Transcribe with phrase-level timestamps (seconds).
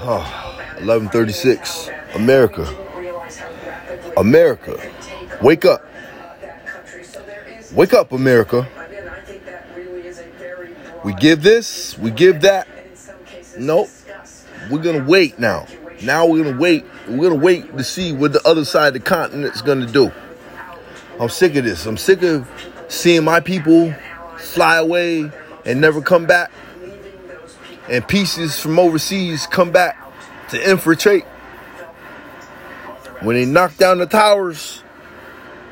[0.00, 1.90] Oh, 1136.
[2.14, 2.66] America.
[4.16, 4.80] America.
[5.42, 5.84] Wake up.
[7.72, 8.66] Wake up, America.
[11.04, 12.66] We give this, we give that.
[13.58, 13.88] Nope.
[14.70, 15.66] We're gonna wait now.
[16.02, 16.84] Now we're gonna wait.
[17.08, 20.12] We're gonna wait to see what the other side of the continent's gonna do.
[21.20, 21.86] I'm sick of this.
[21.86, 22.48] I'm sick of
[22.88, 23.94] seeing my people
[24.38, 25.30] fly away
[25.64, 26.50] and never come back.
[27.88, 29.96] And pieces from overseas come back
[30.50, 31.24] to infiltrate.
[33.20, 34.82] When they knock down the towers,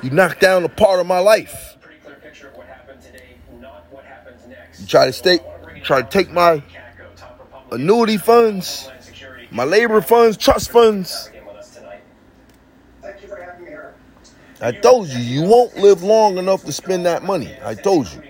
[0.02, 1.76] you knock down a part of my life.
[4.80, 5.40] You try to stay,
[5.82, 6.62] try to take my
[7.70, 8.90] annuity funds,
[9.50, 11.30] my labor funds, trust funds.
[14.60, 17.54] I told you, you won't live long enough to spend that money.
[17.62, 18.22] I told you.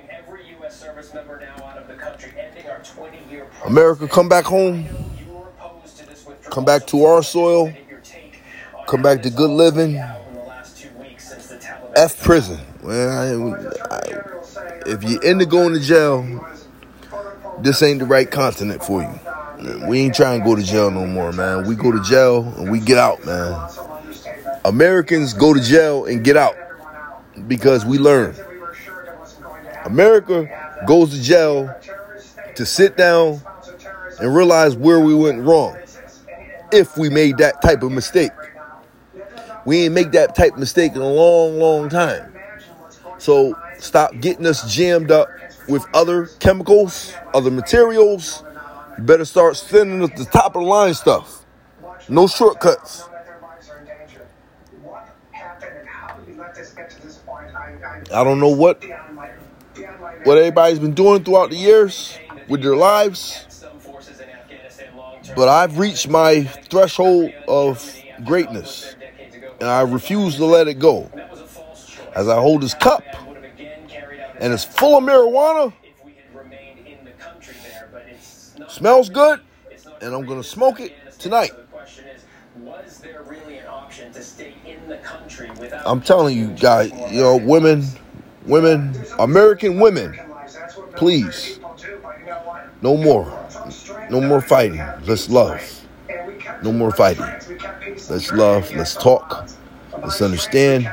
[3.65, 4.87] America, come back home.
[6.51, 7.73] Come back to our soil.
[8.87, 9.97] Come back to good living.
[11.97, 12.61] F prison.
[12.83, 14.01] Well, I, I,
[14.87, 16.47] if you're into going to jail,
[17.61, 19.89] this ain't the right continent for you.
[19.89, 21.67] We ain't trying to go to jail no more, man.
[21.67, 23.69] We go to jail and we get out, man.
[24.65, 26.55] Americans go to jail and get out
[27.49, 28.37] because we learn.
[29.85, 30.49] America
[30.87, 31.75] goes to jail
[32.57, 33.41] to sit down
[34.21, 35.77] and realize where we went wrong
[36.73, 38.33] if we made that type of mistake.
[39.65, 42.33] We ain't make that type of mistake in a long, long time.
[43.19, 45.29] So stop getting us jammed up
[45.69, 48.43] with other chemicals, other materials.
[48.97, 51.45] You better start sending us the top of the line stuff.
[52.09, 53.09] No shortcuts.
[58.13, 58.83] I don't know what
[60.25, 63.47] what everybody's been doing throughout the years with their lives,
[65.35, 67.95] but I've reached my threshold of
[68.25, 68.95] greatness,
[69.61, 71.11] and I refuse to let it go.
[72.15, 73.05] As I hold this cup,
[74.41, 75.73] and it's full of marijuana,
[78.69, 79.41] smells good,
[80.01, 81.53] and I'm gonna smoke it tonight.
[85.85, 87.85] I'm telling you guys, you know, women,
[88.47, 90.19] women, American women,
[90.97, 91.61] please,
[92.87, 93.27] no more.
[94.11, 94.81] No more fighting.
[95.07, 95.61] Let's love.
[96.63, 97.27] No more fighting.
[98.09, 98.73] Let's love.
[98.79, 99.49] Let's talk.
[100.05, 100.85] Let's understand.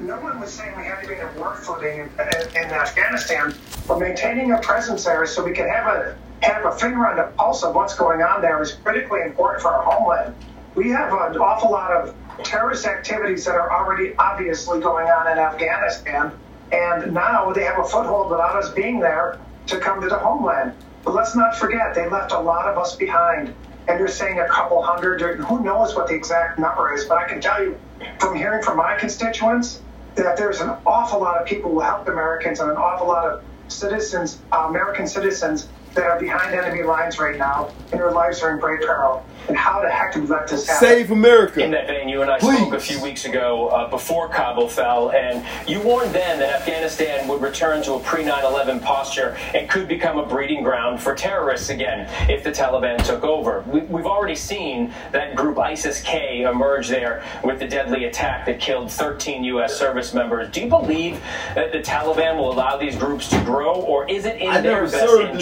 [0.00, 2.08] No one was saying we to be in,
[2.56, 3.54] in Afghanistan,
[3.86, 7.24] but maintaining a presence there so we can have a have a finger on the
[7.36, 10.34] pulse of what's going on there is critically important for our homeland.
[10.74, 15.38] We have an awful lot of terrorist activities that are already obviously going on in
[15.38, 16.32] Afghanistan,
[16.72, 20.72] and now they have a foothold without us being there to come to the homeland.
[21.04, 23.54] But let's not forget, they left a lot of us behind.
[23.86, 27.26] And you're saying a couple hundred, who knows what the exact number is, but I
[27.26, 27.78] can tell you
[28.18, 29.80] from hearing from my constituents
[30.14, 33.42] that there's an awful lot of people who helped Americans and an awful lot of
[33.68, 35.68] citizens, uh, American citizens,
[35.98, 39.24] that are behind enemy lines right now, and their lives are in great peril.
[39.48, 40.86] And how the heck do we let this happen?
[40.86, 41.64] Save America.
[41.64, 42.58] In that vein, you and I Please.
[42.58, 47.26] spoke a few weeks ago uh, before Kabul fell, and you warned then that Afghanistan
[47.28, 51.14] would return to a pre 9 11 posture and could become a breeding ground for
[51.14, 53.64] terrorists again if the Taliban took over.
[53.66, 58.60] We, we've already seen that group ISIS K emerge there with the deadly attack that
[58.60, 59.74] killed 13 U.S.
[59.74, 60.50] service members.
[60.50, 61.22] Do you believe
[61.54, 64.82] that the Taliban will allow these groups to grow, or is it in I their
[64.82, 65.38] never best served in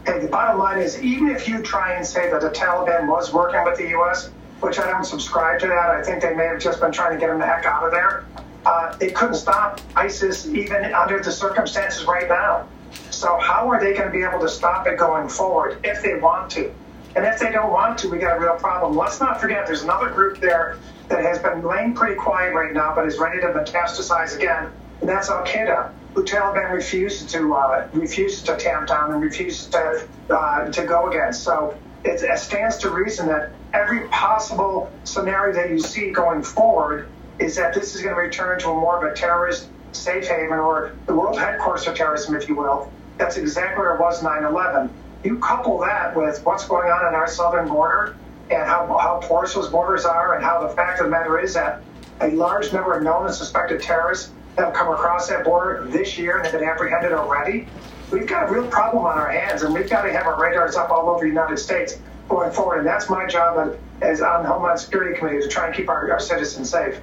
[0.06, 3.32] Hey, the bottom line is, even if you try and say that the Taliban was
[3.32, 4.30] working with the U.S.,
[4.60, 7.20] which I don't subscribe to that, I think they may have just been trying to
[7.20, 8.24] get them the heck out of there.
[8.64, 12.66] Uh, they couldn't stop ISIS even under the circumstances right now.
[13.10, 16.14] So how are they going to be able to stop it going forward if they
[16.16, 16.72] want to?
[17.16, 18.96] And if they don't want to, we got a real problem.
[18.96, 20.78] Let's not forget, there's another group there
[21.08, 24.70] that has been laying pretty quiet right now, but is ready to metastasize again,
[25.00, 29.66] and that's Al Qaeda who Taliban refuses to uh, refuses to tamp down and refuses
[29.66, 31.42] to uh, to go against.
[31.42, 37.08] So it, it stands to reason that every possible scenario that you see going forward
[37.38, 40.58] is that this is going to return to a more of a terrorist safe haven
[40.58, 42.92] or the world headquarters of terrorism, if you will.
[43.18, 44.90] That's exactly where it was 9/11.
[45.24, 48.16] You couple that with what's going on in our southern border
[48.50, 51.54] and how, how porous those borders are, and how the fact of the matter is
[51.54, 51.82] that
[52.20, 56.36] a large number of known and suspected terrorists have come across that border this year
[56.36, 57.66] and have been apprehended already.
[58.10, 60.76] We've got a real problem on our hands, and we've got to have our radars
[60.76, 61.98] up all over the United States
[62.28, 62.78] going forward.
[62.78, 66.10] And that's my job as on the Homeland Security Committee to try and keep our,
[66.10, 66.98] our citizens safe.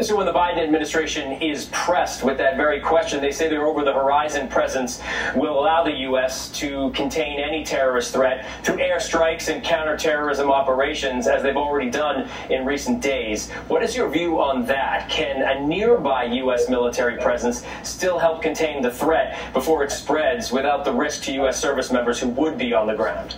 [0.00, 4.46] So when the Biden administration is pressed with that very question, they say their over-the-horizon
[4.46, 5.02] presence
[5.34, 6.52] will allow the U.S.
[6.52, 12.64] to contain any terrorist threat through airstrikes and counterterrorism operations, as they've already done in
[12.64, 13.50] recent days.
[13.66, 15.10] What is your view on that?
[15.10, 16.68] Can a nearby U.S.
[16.68, 21.60] military presence still help contain the threat before it spreads without the risk to U.S.
[21.60, 23.34] service members who would be on the ground?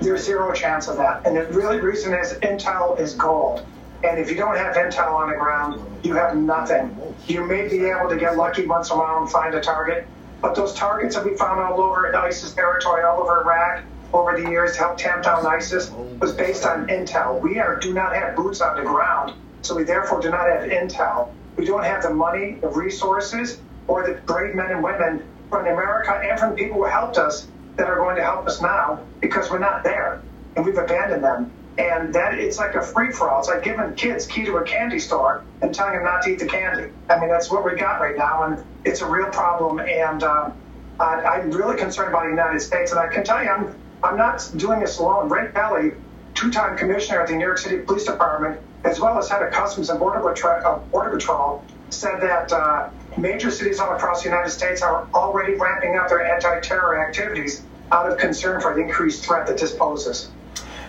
[0.00, 1.26] There's zero chance of that.
[1.26, 3.64] And the really reason is intel is gold.
[4.02, 6.96] And if you don't have intel on the ground, you have nothing.
[7.26, 10.06] You may be able to get lucky once in a while and find a target,
[10.42, 14.48] but those targets that we found all over ISIS territory, all over Iraq, over the
[14.48, 17.40] years to help tamp down ISIS was based on intel.
[17.40, 20.70] We are do not have boots on the ground, so we therefore do not have
[20.70, 21.32] intel.
[21.56, 23.58] We don't have the money, the resources,
[23.88, 27.88] or the brave men and women from America and from people who helped us that
[27.88, 30.22] are going to help us now because we're not there
[30.56, 31.50] and we've abandoned them.
[31.76, 33.40] And that it's like a free for all.
[33.40, 36.38] It's like giving kids key to a candy store and telling them not to eat
[36.38, 36.92] the candy.
[37.10, 39.80] I mean, that's what we got right now, and it's a real problem.
[39.80, 40.52] And uh,
[41.00, 42.92] I, am really concerned about the United States.
[42.92, 43.74] And I can tell you, I'm
[44.04, 45.28] I'm not doing this alone.
[45.28, 45.92] Ray Kelly,
[46.34, 49.88] two-time commissioner at the New York City Police Department, as well as head of Customs
[49.88, 54.50] and Border Patrol, uh, Border Patrol said that uh, major cities all across the United
[54.50, 57.62] States are already ramping up their anti-terror activities
[57.92, 60.30] out of concern for the increased threat that this poses.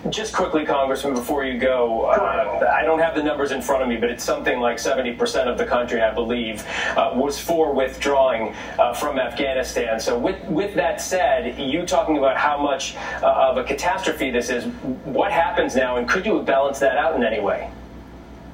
[0.09, 3.89] Just quickly, Congressman, before you go, uh, I don't have the numbers in front of
[3.89, 6.63] me, but it's something like 70% of the country, I believe,
[6.95, 9.99] uh, was for withdrawing uh, from Afghanistan.
[9.99, 14.51] So, with, with that said, you talking about how much uh, of a catastrophe this
[14.51, 14.65] is,
[15.05, 17.71] what happens now, and could you balance that out in any way?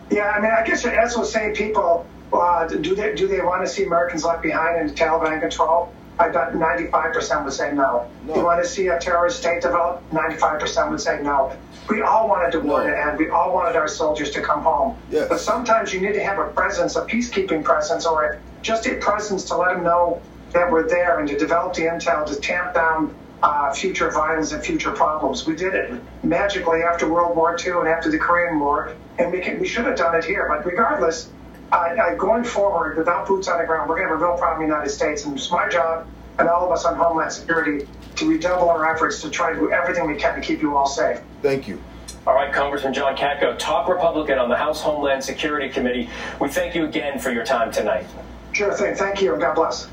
[0.10, 3.72] Yeah, I mean, I guess what saying people uh, do they do they want to
[3.72, 5.92] see Americans left behind in Taliban control?
[6.20, 8.08] I bet 95% would say no.
[8.26, 8.36] no.
[8.36, 10.04] You want to see a terrorist state develop?
[10.12, 11.56] 95% would say no.
[11.90, 13.18] We all wanted the war to end.
[13.18, 14.98] We all wanted our soldiers to come home.
[15.10, 15.28] Yes.
[15.30, 19.46] But sometimes you need to have a presence, a peacekeeping presence, or just a presence
[19.46, 20.22] to let them know
[20.54, 24.64] that we're there and to develop the intel to tamp down uh, future violence and
[24.64, 25.48] future problems.
[25.48, 29.40] We did it magically after World War II and after the Korean War, and we,
[29.40, 30.46] can, we should have done it here.
[30.48, 31.30] But regardless,
[31.72, 34.64] uh, going forward, without boots on the ground, we're going to have a real problem
[34.64, 35.26] in the United States.
[35.26, 36.08] And it's my job
[36.40, 39.72] and all of us on Homeland Security to redouble our efforts to try to do
[39.72, 41.22] everything we can to keep you all safe.
[41.42, 41.82] Thank you.
[42.28, 46.10] All right, Congressman John Katko, top Republican on the House Homeland Security Committee.
[46.40, 48.06] We thank you again for your time tonight.
[48.52, 48.96] Sure thing.
[48.96, 49.88] Thank you, and God bless.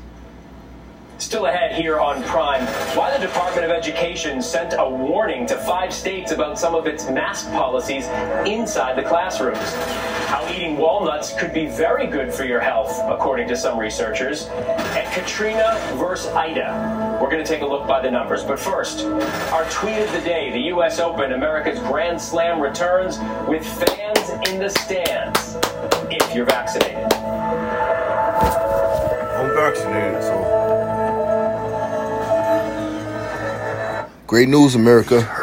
[1.19, 5.93] Still ahead here on Prime, why the Department of Education sent a warning to five
[5.93, 8.07] states about some of its mask policies
[8.47, 9.59] inside the classrooms.
[10.27, 14.47] How eating walnuts could be very good for your health, according to some researchers.
[14.47, 17.19] And Katrina versus Ida.
[17.21, 18.45] We're going to take a look by the numbers.
[18.45, 19.05] But first,
[19.51, 20.99] our tweet of the day the U.S.
[20.99, 25.57] Open, America's Grand Slam returns with fans in the stands
[26.09, 27.11] if you're vaccinated.
[29.35, 30.68] I'm vaccinated, so.
[34.29, 35.38] Great news, America.